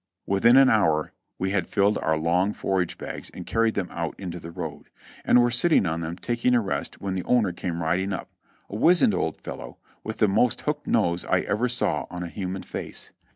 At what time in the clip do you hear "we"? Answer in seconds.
1.37-1.51